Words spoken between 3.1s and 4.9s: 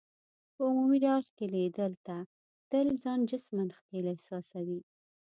جسماً ښکېل احساسوې.